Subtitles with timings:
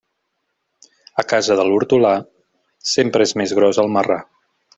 [1.23, 2.15] A casa de l'hortolà
[2.93, 4.19] sempre és més gros el marrà.